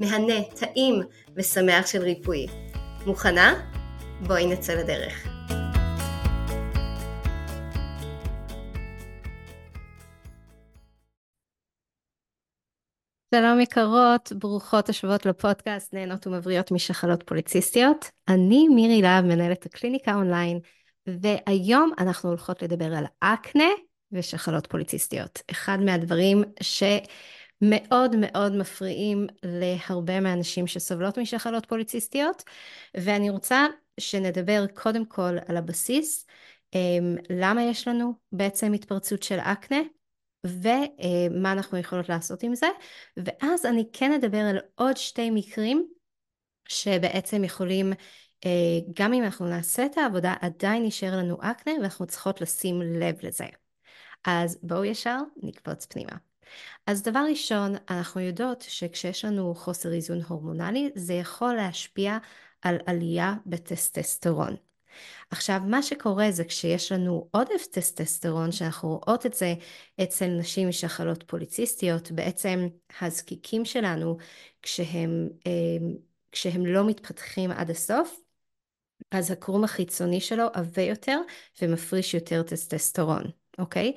[0.00, 1.02] מהנה, טעים
[1.36, 2.46] ושמח של ריפוי.
[3.06, 3.54] מוכנה?
[4.26, 5.26] בואי נצא לדרך.
[13.34, 18.10] שלום יקרות, ברוכות השבועות לפודקאסט נהנות ומבריות משחלות פוליציסטיות.
[18.28, 20.60] אני מירי להב, מנהלת הקליניקה אונליין,
[21.06, 23.68] והיום אנחנו הולכות לדבר על אקנה
[24.12, 25.42] ושחלות פוליציסטיות.
[25.50, 26.82] אחד מהדברים ש...
[27.60, 32.42] מאוד מאוד מפריעים להרבה מהנשים שסובלות משחלות פוליציסטיות,
[32.96, 33.66] ואני רוצה
[34.00, 36.26] שנדבר קודם כל על הבסיס,
[36.74, 39.80] אמ, למה יש לנו בעצם התפרצות של אקנה,
[40.46, 42.66] ומה אנחנו יכולות לעשות עם זה,
[43.16, 45.86] ואז אני כן אדבר על עוד שתי מקרים
[46.68, 47.92] שבעצם יכולים,
[48.44, 48.50] אה,
[48.98, 53.46] גם אם אנחנו נעשה את העבודה, עדיין יישאר לנו אקנה ואנחנו צריכות לשים לב לזה.
[54.24, 56.16] אז בואו ישר נקפוץ פנימה.
[56.86, 62.18] אז דבר ראשון, אנחנו יודעות שכשיש לנו חוסר איזון הורמונלי, זה יכול להשפיע
[62.62, 64.56] על עלייה בטסטסטרון.
[65.30, 69.54] עכשיו, מה שקורה זה כשיש לנו עודף טסטסטרון, שאנחנו רואות את זה
[70.02, 72.68] אצל נשים שחלות פוליציסטיות, בעצם
[73.00, 74.16] הזקיקים שלנו,
[74.62, 75.86] כשהם, אה,
[76.32, 78.20] כשהם לא מתפתחים עד הסוף,
[79.10, 81.20] אז הקרום החיצוני שלו עבה יותר
[81.62, 83.24] ומפריש יותר טסטסטרון.
[83.58, 83.92] אוקיי?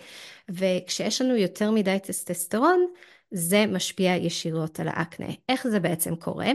[0.49, 2.87] וכשיש לנו יותר מדי טסטסטרון,
[3.31, 5.27] זה משפיע ישירות על האקנה.
[5.49, 6.47] איך זה בעצם קורה?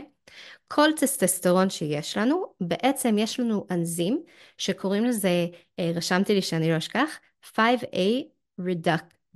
[0.68, 4.22] כל טסטסטרון שיש לנו, בעצם יש לנו אנזים
[4.58, 5.46] שקוראים לזה,
[5.78, 7.18] אה, רשמתי לי שאני לא אשכח,
[7.56, 8.24] 5A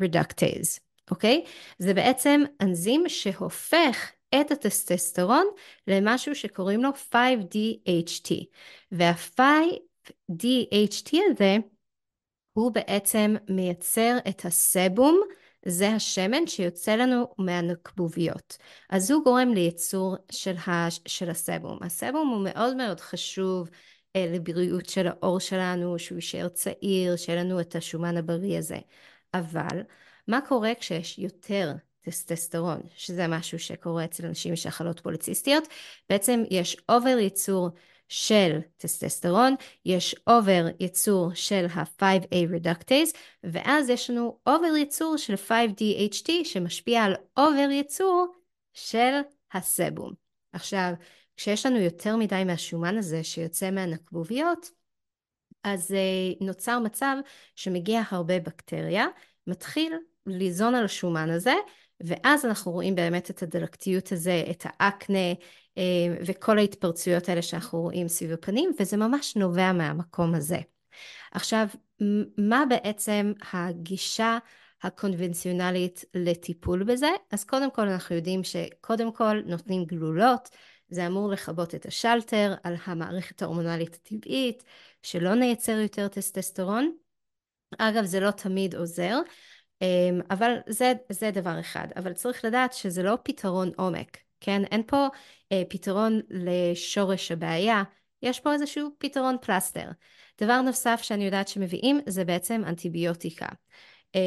[0.03, 0.81] reductase,
[1.11, 1.45] אוקיי?
[1.79, 5.47] זה בעצם אנזים שהופך את הטסטסטרון
[5.87, 8.35] למשהו שקוראים לו 5DHT.
[8.93, 11.57] וה-5DHT הזה
[12.59, 15.21] הוא בעצם מייצר את הסבום,
[15.67, 18.57] זה השמן שיוצא לנו מהנקבוביות.
[18.91, 21.01] אז הוא גורם לייצור של, הש...
[21.07, 21.79] של הסבום.
[21.83, 23.71] הסבום הוא מאוד מאוד חשוב
[24.17, 28.79] אה, לבריאות של העור שלנו, שהוא יישאר צעיר, שיהיה לנו את השומן הבריא הזה.
[29.35, 29.83] אבל
[30.29, 35.69] מה קורה כשיש יותר טסטוסטרון, שזה משהו שקורה אצל אנשים עם שחלות פוליציסטיות?
[36.11, 37.71] בעצם יש over ייצור
[38.09, 39.55] של טסטוסטרון,
[39.85, 47.15] יש over ייצור של ה-5A reductase, ואז יש לנו over ייצור של 5DHT שמשפיע על
[47.37, 48.27] over ייצור
[48.75, 49.21] של
[49.53, 50.13] הסבום.
[50.53, 50.93] עכשיו,
[51.37, 54.71] כשיש לנו יותר מדי מהשומן הזה שיוצא מהנקבוביות,
[55.65, 57.17] אז uh, נוצר מצב
[57.55, 59.07] שמגיע הרבה בקטריה,
[59.47, 59.93] מתחיל
[60.27, 61.55] ליזון על השומן הזה,
[62.01, 65.33] ואז אנחנו רואים באמת את הדלקתיות הזה, את האקנה,
[65.79, 70.59] אה, וכל ההתפרצויות האלה שאנחנו רואים סביב הפנים, וזה ממש נובע מהמקום הזה.
[71.33, 71.67] עכשיו,
[72.39, 74.39] מה בעצם הגישה
[74.83, 77.09] הקונבנציונלית לטיפול בזה?
[77.33, 80.49] אז קודם כל אנחנו יודעים שקודם כל נותנים גלולות,
[80.89, 84.65] זה אמור לכבות את השלטר על המערכת ההורמונלית הטבעית,
[85.03, 86.93] שלא נייצר יותר טסטסטרון.
[87.79, 89.19] אגב, זה לא תמיד עוזר,
[90.31, 91.89] אבל זה, זה דבר אחד.
[91.97, 94.19] אבל צריך לדעת שזה לא פתרון עומק.
[94.41, 94.63] כן?
[94.65, 95.07] אין פה
[95.53, 97.83] אה, פתרון לשורש הבעיה,
[98.23, 99.91] יש פה איזשהו פתרון פלסטר.
[100.41, 103.47] דבר נוסף שאני יודעת שמביאים זה בעצם אנטיביוטיקה,
[104.15, 104.21] אה,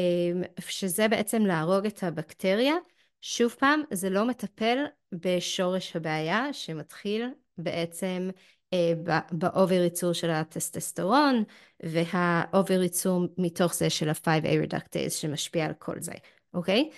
[0.58, 2.74] שזה בעצם להרוג את הבקטריה.
[3.20, 7.28] שוב פעם, זה לא מטפל בשורש הבעיה שמתחיל
[7.58, 8.30] בעצם
[9.32, 11.44] ב over ייצור של הטסטוסטרון
[11.82, 16.12] וה over ייצור מתוך זה של ה-5A reductase שמשפיע על כל זה,
[16.54, 16.90] אוקיי?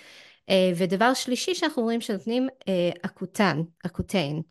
[0.49, 4.41] אה, ודבר שלישי שאנחנו רואים שנותנים אה, אקוטן, אקוטיין,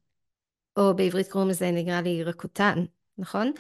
[0.77, 2.85] או בעברית קוראים לזה נראה לי רקוטן,
[3.19, 3.53] נכון?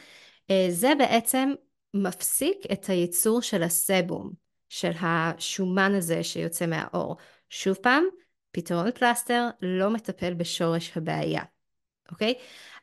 [0.50, 1.52] אה, זה בעצם
[1.94, 4.32] מפסיק את הייצור של הסבום,
[4.68, 7.16] של השומן הזה שיוצא מהאור.
[7.48, 8.04] שוב פעם,
[8.50, 11.42] פתרון פלסטר לא מטפל בשורש הבעיה,
[12.12, 12.34] אוקיי?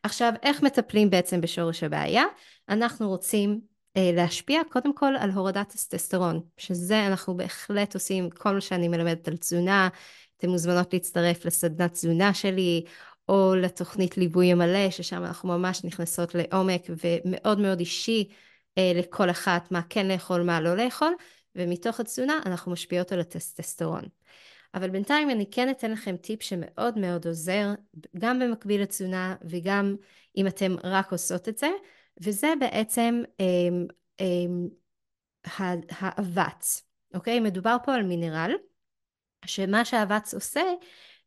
[0.03, 2.23] עכשיו, איך מטפלים בעצם בשורש הבעיה?
[2.69, 3.61] אנחנו רוצים
[3.97, 9.27] אה, להשפיע קודם כל על הורדת טסטסטרון, שזה אנחנו בהחלט עושים כל מה שאני מלמדת
[9.27, 9.89] על תזונה,
[10.37, 12.83] אתן מוזמנות להצטרף לסדנת תזונה שלי,
[13.29, 18.27] או לתוכנית ליווי המלא, ששם אנחנו ממש נכנסות לעומק ומאוד מאוד אישי
[18.77, 21.13] אה, לכל אחת, מה כן לאכול, מה לא לאכול,
[21.55, 24.03] ומתוך התזונה אנחנו משפיעות על הטסטסטרון.
[24.73, 27.73] אבל בינתיים אני כן אתן לכם טיפ שמאוד מאוד עוזר,
[28.17, 29.95] גם במקביל לתזונה וגם
[30.37, 31.69] אם אתם רק עושות את זה,
[32.21, 33.85] וזה בעצם אמ,
[34.19, 34.67] אמ,
[35.89, 36.83] האבץ,
[37.13, 37.39] אוקיי?
[37.39, 38.51] מדובר פה על מינרל,
[39.45, 40.63] שמה שהאבץ עושה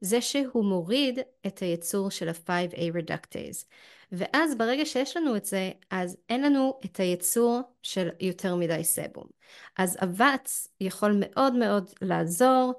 [0.00, 3.66] זה שהוא מוריד את הייצור של ה-5A reductase.
[4.12, 9.26] ואז ברגע שיש לנו את זה, אז אין לנו את הייצור של יותר מדי סבום.
[9.78, 12.74] אז אבץ יכול מאוד מאוד לעזור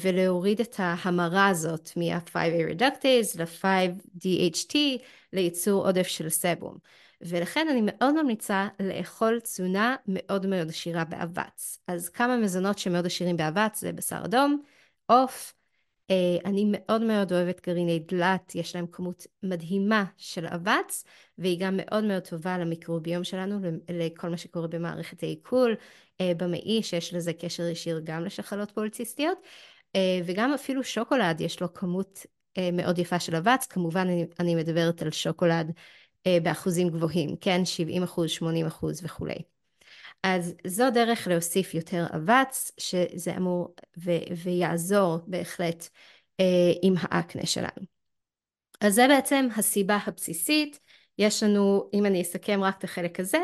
[0.00, 4.74] ולהוריד את ההמרה הזאת מה-5A reductase ל-5DHT
[5.32, 6.78] לייצור עודף של סבום.
[7.20, 11.78] ולכן אני מאוד ממליצה לאכול תזונה מאוד מאוד עשירה באבץ.
[11.86, 14.62] אז כמה מזונות שמאוד עשירים באבץ זה בשר אדום,
[15.06, 15.57] עוף, אה,
[16.44, 21.04] אני מאוד מאוד אוהבת גרעיני דלת, יש להם כמות מדהימה של אבץ,
[21.38, 23.58] והיא גם מאוד מאוד טובה למיקרוביום שלנו,
[23.90, 25.76] לכל מה שקורה במערכת העיכול,
[26.20, 29.38] אה, במעי, שיש לזה קשר ישיר גם לשחלות פוליציסטיות,
[29.96, 32.26] אה, וגם אפילו שוקולד, יש לו כמות
[32.72, 34.06] מאוד יפה של אבץ, כמובן
[34.40, 35.72] אני מדברת על שוקולד
[36.42, 37.64] באחוזים גבוהים, כן?
[37.64, 39.57] 70 אחוז, 80 אחוז וכולי.
[40.22, 45.88] אז זו דרך להוסיף יותר אבץ, שזה אמור ו- ויעזור בהחלט
[46.40, 47.86] אה, עם האקנה שלנו.
[48.80, 50.80] אז זה בעצם הסיבה הבסיסית.
[51.18, 53.38] יש לנו, אם אני אסכם רק את החלק הזה,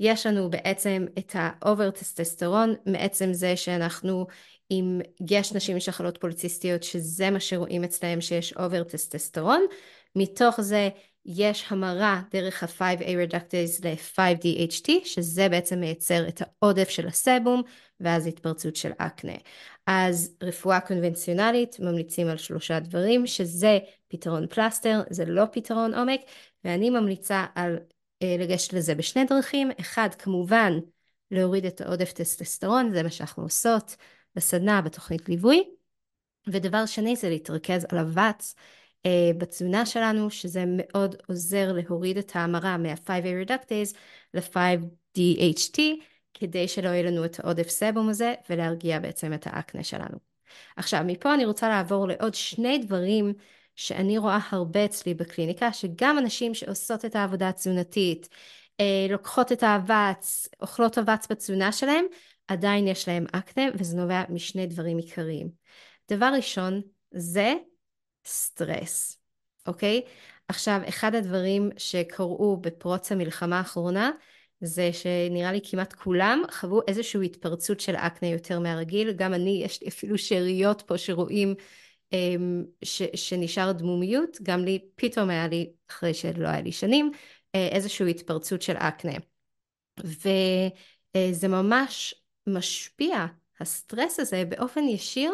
[0.00, 4.26] יש לנו בעצם את ה over טסטסטרון מעצם זה שאנחנו,
[4.70, 5.00] אם
[5.30, 9.66] יש נשים עם שחלות פוליציסטיות שזה מה שרואים אצלהם שיש over טסטסטרון,
[10.16, 10.88] מתוך זה
[11.26, 17.62] יש המרה דרך ה-5A reductase ל-5DHT, שזה בעצם מייצר את העודף של הסבום,
[18.00, 19.32] ואז התפרצות של אקנה.
[19.86, 23.78] אז רפואה קונבנציונלית ממליצים על שלושה דברים, שזה
[24.08, 26.20] פתרון פלסטר, זה לא פתרון עומק,
[26.64, 27.78] ואני ממליצה על
[28.22, 29.70] אה, לגשת לזה בשני דרכים.
[29.80, 30.72] אחד, כמובן,
[31.30, 33.96] להוריד את העודף טסטסטרון, זה מה שאנחנו עושות
[34.34, 35.64] בסדנה, בתוכנית ליווי.
[36.46, 38.54] ודבר שני זה להתרכז על הוואטס.
[39.06, 43.96] אה, בתזונה שלנו, שזה מאוד עוזר להוריד את ההמרה מה-5A reductase
[44.34, 45.80] ל-5DHT,
[46.34, 50.18] כדי שלא יהיה לנו את העודף סבום הזה, ולהרגיע בעצם את האקנה שלנו.
[50.76, 53.32] עכשיו, מפה אני רוצה לעבור לעוד שני דברים
[53.76, 58.28] שאני רואה הרבה אצלי בקליניקה, שגם אנשים שעושות את העבודה התזונתית,
[58.80, 62.04] אה, לוקחות את האבץ, אוכלות אבץ בתזונה שלהם,
[62.48, 65.50] עדיין יש להם אקנה, וזה נובע משני דברים עיקריים.
[66.10, 66.80] דבר ראשון,
[67.10, 67.54] זה
[68.26, 69.18] סטרס,
[69.66, 70.02] אוקיי?
[70.48, 74.10] עכשיו, אחד הדברים שקרו בפרוץ המלחמה האחרונה,
[74.60, 79.82] זה שנראה לי כמעט כולם חוו איזושהי התפרצות של אקנה יותר מהרגיל, גם אני, יש
[79.82, 81.54] לי אפילו שאריות פה שרואים
[82.12, 87.10] אמ, ש, שנשאר דמומיות, גם לי פתאום היה לי, אחרי שלא היה לי שנים,
[87.54, 89.16] אה, איזושהי התפרצות של אקנה.
[90.04, 92.14] וזה ממש
[92.46, 93.26] משפיע,
[93.60, 95.32] הסטרס הזה, באופן ישיר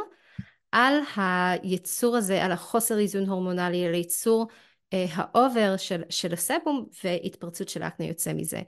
[0.73, 4.47] על היצור הזה, על החוסר איזון הורמונלי, על היצור
[4.93, 8.61] אה, ה over של, של הסבום והתפרצות של אקנה יוצא מזה.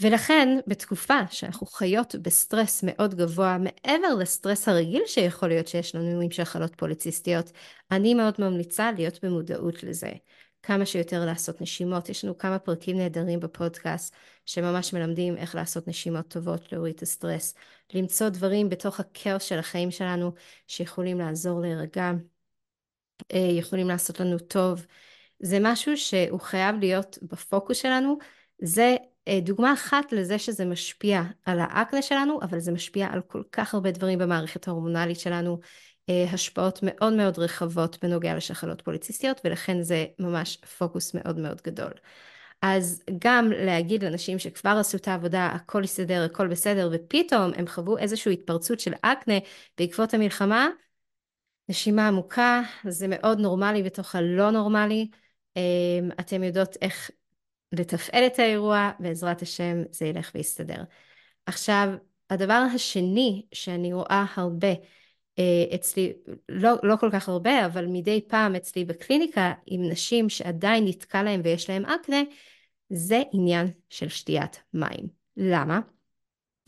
[0.00, 6.30] ולכן בתקופה שאנחנו חיות בסטרס מאוד גבוה מעבר לסטרס הרגיל שיכול להיות שיש לנו עם
[6.30, 7.52] שחלות פוליציסטיות,
[7.90, 10.10] אני מאוד ממליצה להיות במודעות לזה.
[10.66, 12.08] כמה שיותר לעשות נשימות.
[12.08, 14.14] יש לנו כמה פרקים נהדרים בפודקאסט
[14.46, 17.54] שממש מלמדים איך לעשות נשימות טובות, להוריד את הסטרס,
[17.94, 20.32] למצוא דברים בתוך הכאוס של החיים שלנו
[20.66, 22.12] שיכולים לעזור להירגע,
[23.32, 24.86] אה, יכולים לעשות לנו טוב.
[25.40, 28.18] זה משהו שהוא חייב להיות בפוקוס שלנו.
[28.62, 28.96] זה
[29.28, 33.74] אה, דוגמה אחת לזה שזה משפיע על האקנה שלנו, אבל זה משפיע על כל כך
[33.74, 35.58] הרבה דברים במערכת ההורמונלית שלנו,
[36.08, 41.92] השפעות מאוד מאוד רחבות בנוגע לשחלות פוליציסטיות ולכן זה ממש פוקוס מאוד מאוד גדול.
[42.62, 47.98] אז גם להגיד לאנשים שכבר עשו את העבודה, הכל יסתדר, הכל בסדר, ופתאום הם חוו
[47.98, 49.34] איזושהי התפרצות של אקנה
[49.78, 50.68] בעקבות המלחמה,
[51.68, 55.10] נשימה עמוקה, זה מאוד נורמלי בתוך הלא נורמלי.
[55.56, 55.62] אה,
[56.20, 57.10] אתם יודעות איך
[57.72, 60.82] לתפעל את האירוע, בעזרת השם זה ילך ויסתדר.
[61.46, 61.88] עכשיו,
[62.30, 64.74] הדבר השני שאני רואה הרבה אה,
[65.74, 66.12] אצלי,
[66.48, 71.40] לא, לא כל כך הרבה, אבל מדי פעם אצלי בקליניקה עם נשים שעדיין נתקע להם
[71.44, 72.22] ויש להם אקנה,
[72.90, 75.08] זה עניין של שתיית מים.
[75.36, 75.80] למה?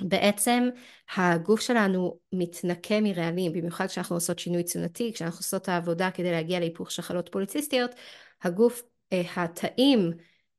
[0.02, 0.68] בעצם
[1.16, 6.60] הגוף שלנו מתנקה מרעלים, במיוחד כשאנחנו עושות שינוי תזונתי, כשאנחנו עושות את העבודה כדי להגיע
[6.60, 7.90] להיפוך שחלות פוליציסטיות,
[8.42, 8.82] הגוף,
[9.12, 10.10] אה, התאים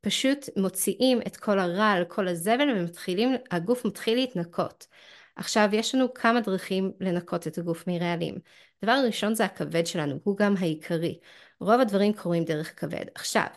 [0.01, 4.87] פשוט מוציאים את כל הרעל, כל הזבל, ומתחילים, הגוף מתחיל להתנקות.
[5.37, 8.35] עכשיו, יש לנו כמה דרכים לנקות את הגוף מרעלים.
[8.83, 11.19] דבר ראשון זה הכבד שלנו, הוא גם העיקרי.
[11.59, 13.05] רוב הדברים קורים דרך הכבד.
[13.15, 13.47] עכשיו,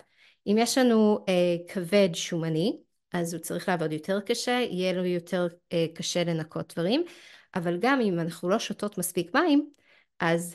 [0.46, 2.78] אם יש לנו אה, כבד שומני,
[3.12, 7.04] אז הוא צריך לעבוד יותר קשה, יהיה לו יותר אה, קשה לנקות דברים,
[7.54, 9.70] אבל גם אם אנחנו לא שותות מספיק מים,
[10.20, 10.54] אז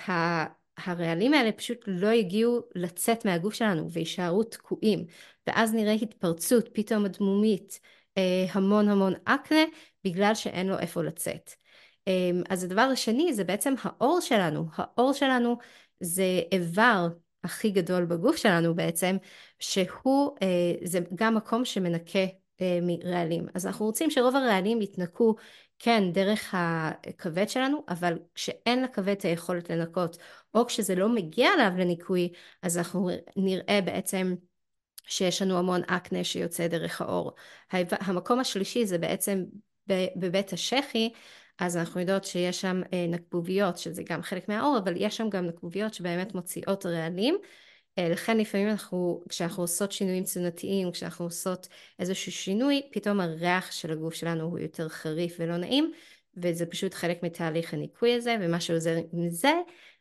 [0.77, 5.05] הרעלים האלה פשוט לא יגיעו לצאת מהגוף שלנו ויישארו תקועים,
[5.47, 7.79] ואז נראה התפרצות פתאום אדמומית,
[8.51, 9.63] המון המון אקנה,
[10.03, 11.51] בגלל שאין לו איפה לצאת.
[12.07, 15.57] אה, אז הדבר השני זה בעצם האור שלנו, האור שלנו
[15.99, 17.07] זה איבר
[17.43, 19.17] הכי גדול בגוף שלנו בעצם,
[19.59, 20.47] שהוא, אה,
[20.83, 22.25] זה גם מקום שמנקה
[22.61, 23.45] אה, מרעלים.
[23.53, 25.35] אז אנחנו רוצים שרוב הרעלים יתנקו,
[25.79, 30.17] כן, דרך הכבד שלנו, אבל כשאין לכבד את היכולת לנקות,
[30.53, 32.29] או כשזה לא מגיע אליו לניקוי,
[32.61, 34.35] אז אנחנו נראה בעצם
[35.05, 37.31] שיש לנו המון אקנה שיוצא דרך האור.
[37.91, 39.43] המקום השלישי זה בעצם
[40.15, 41.09] בבית השחי,
[41.59, 45.45] אז אנחנו יודעות שיש שם אה, נקבוביות, שזה גם חלק מהאור, אבל יש שם גם
[45.45, 47.37] נקבוביות שבאמת מוציאות רעלים.
[47.97, 51.67] אה, לכן לפעמים אנחנו, כשאנחנו עושות שינויים תזונתיים, כשאנחנו עושות
[51.99, 55.91] איזשהו שינוי, פתאום הריח של הגוף שלנו הוא יותר חריף ולא נעים,
[56.37, 59.53] וזה פשוט חלק מתהליך הניקוי הזה, ומה שעוזר עם זה,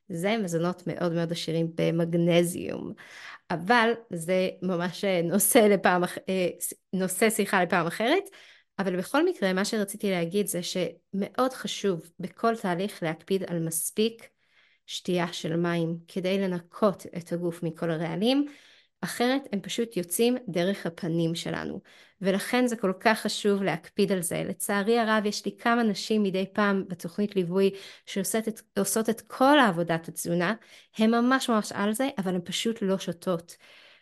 [0.08, 2.92] זה מזונות מאוד מאוד עשירים במגנזיום.
[3.50, 6.02] אבל זה ממש אה, נושא, לפעם,
[6.92, 8.24] נושא שיחה לפעם אחרת.
[8.78, 14.28] אבל בכל מקרה, מה שרציתי להגיד זה שמאוד חשוב בכל תהליך להקפיד על מספיק
[14.86, 18.46] שתייה של מים כדי לנקות את הגוף מכל הרעלים,
[19.04, 21.80] אחרת הם פשוט יוצאים דרך הפנים שלנו.
[22.20, 24.42] ולכן זה כל כך חשוב להקפיד על זה.
[24.44, 27.70] לצערי הרב יש לי כמה נשים מדי פעם בתוכנית ליווי
[28.06, 28.48] שעושות
[29.08, 30.54] את, את כל העבודת התזונה,
[30.98, 33.56] הן ממש ממש על זה, אבל הן פשוט לא שותות.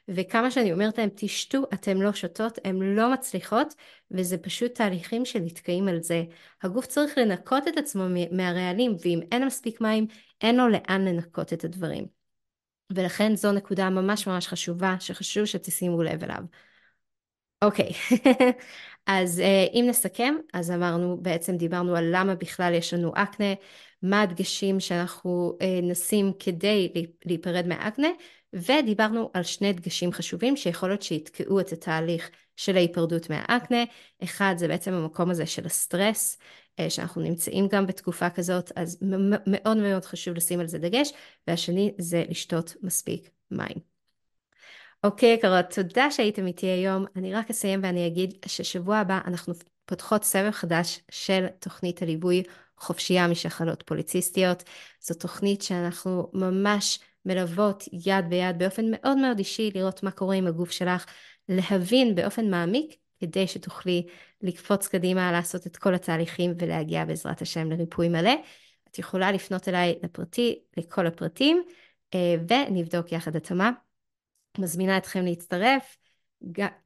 [0.09, 3.75] וכמה שאני אומרת להם תשתו, אתן לא שותות, הן לא מצליחות,
[4.11, 6.25] וזה פשוט תהליכים שנתקעים על זה.
[6.63, 10.07] הגוף צריך לנקות את עצמו מהרעלים, ואם אין מספיק מים,
[10.41, 12.22] אין לו לאן לנקות את הדברים.
[12.95, 16.43] ולכן זו נקודה ממש ממש חשובה, שחשוב שתשימו לב אליו.
[17.63, 17.91] אוקיי,
[19.07, 23.55] אז uh, אם נסכם, אז אמרנו, בעצם דיברנו על למה בכלל יש לנו אקנה,
[24.03, 26.93] מה הדגשים שאנחנו uh, נשים כדי
[27.25, 28.09] להיפרד מהאקנה,
[28.53, 33.85] ודיברנו על שני דגשים חשובים שיכול להיות שיתקעו את התהליך של ההיפרדות מהאקנה.
[34.25, 36.47] אחד זה בעצם המקום הזה של הסטרס, אה,
[36.89, 38.99] שאנחנו נמצאים גם בתקופה כזאת, אז
[39.47, 41.13] מאוד מאוד חשוב לשים על זה דגש,
[41.47, 43.93] והשני זה לשתות מספיק מים.
[45.05, 47.05] אוקיי, יקרות, תודה שהייתם איתי היום.
[47.17, 52.43] אני רק אסיים ואני אגיד ששבוע הבא אנחנו פותחות סבב חדש של תוכנית הליווי
[52.77, 54.63] חופשייה משחלות פוליציסטיות.
[55.01, 60.47] זו תוכנית שאנחנו ממש מלוות יד ביד באופן מאוד מאוד אישי, לראות מה קורה עם
[60.47, 61.07] הגוף שלך,
[61.49, 64.07] להבין באופן מעמיק כדי שתוכלי
[64.41, 68.35] לקפוץ קדימה, לעשות את כל התהליכים ולהגיע בעזרת השם לריפוי מלא.
[68.91, 71.63] את יכולה לפנות אליי לפרטי, לכל הפרטים,
[72.15, 73.71] אה, ונבדוק יחד התאמה.
[74.59, 75.97] מזמינה אתכם להצטרף,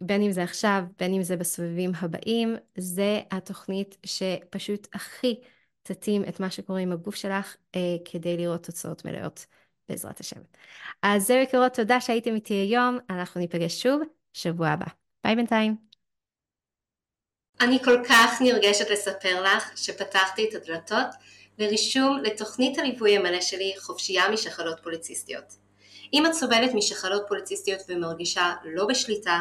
[0.00, 5.40] בין אם זה עכשיו, בין אם זה בסבבים הבאים, זה התוכנית שפשוט הכי
[5.82, 9.46] תתאים את מה שקורה עם הגוף שלך אה, כדי לראות תוצאות מלאות.
[9.88, 10.40] בעזרת השם.
[11.02, 14.02] אז זהו יקרות, תודה שהייתם איתי היום, אנחנו ניפגש שוב
[14.32, 14.86] שבוע הבא.
[15.24, 15.95] ביי בינתיים.
[17.60, 21.06] אני כל כך נרגשת לספר לך שפתחתי את הדלתות
[21.58, 25.54] לרישום לתוכנית הליווי המלא שלי חופשייה משחלות פוליציסטיות.
[26.14, 29.40] אם את סובלת משחלות פוליציסטיות ומרגישה לא בשליטה,